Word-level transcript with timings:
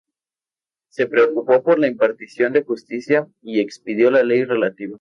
Se 0.89 1.05
preocupó 1.05 1.61
por 1.61 1.77
la 1.77 1.85
impartición 1.87 2.53
de 2.53 2.63
justicia 2.63 3.27
y 3.43 3.59
expidió 3.59 4.09
la 4.09 4.23
ley 4.23 4.45
relativa. 4.45 4.89